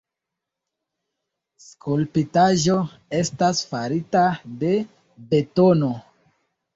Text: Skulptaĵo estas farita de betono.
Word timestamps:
Skulptaĵo 1.63 2.77
estas 3.17 3.59
farita 3.73 4.23
de 4.65 4.73
betono. 5.35 5.91